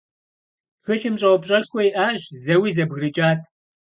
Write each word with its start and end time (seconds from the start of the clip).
Тхылъым 0.79 1.15
щӀэупщӀэшхуэ 1.19 1.83
иӀащ, 1.89 2.21
зэуи 2.43 2.69
зэбгрыкӀат. 2.75 3.41